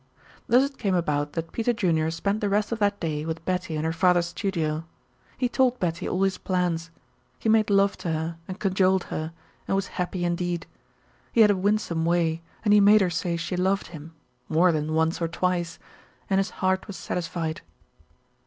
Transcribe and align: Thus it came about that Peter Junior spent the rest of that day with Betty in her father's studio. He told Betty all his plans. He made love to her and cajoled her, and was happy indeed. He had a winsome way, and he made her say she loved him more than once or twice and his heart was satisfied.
Thus 0.47 0.63
it 0.67 0.79
came 0.79 0.95
about 0.95 1.33
that 1.33 1.51
Peter 1.51 1.73
Junior 1.73 2.09
spent 2.09 2.41
the 2.41 2.49
rest 2.49 2.71
of 2.71 2.79
that 2.79 2.99
day 2.99 3.23
with 3.23 3.45
Betty 3.45 3.75
in 3.75 3.83
her 3.83 3.93
father's 3.93 4.25
studio. 4.25 4.83
He 5.37 5.47
told 5.47 5.79
Betty 5.79 6.09
all 6.09 6.23
his 6.23 6.39
plans. 6.39 6.89
He 7.37 7.49
made 7.49 7.69
love 7.69 7.99
to 7.99 8.11
her 8.11 8.37
and 8.47 8.59
cajoled 8.59 9.03
her, 9.13 9.31
and 9.67 9.75
was 9.75 10.01
happy 10.01 10.25
indeed. 10.25 10.65
He 11.31 11.41
had 11.41 11.51
a 11.51 11.55
winsome 11.55 12.03
way, 12.03 12.41
and 12.65 12.73
he 12.73 12.79
made 12.79 13.01
her 13.01 13.11
say 13.11 13.37
she 13.37 13.55
loved 13.55 13.89
him 13.89 14.15
more 14.49 14.71
than 14.71 14.95
once 14.95 15.21
or 15.21 15.27
twice 15.27 15.77
and 16.31 16.39
his 16.39 16.49
heart 16.49 16.87
was 16.87 16.97
satisfied. 16.97 17.61